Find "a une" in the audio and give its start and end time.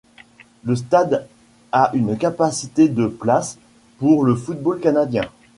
1.71-2.17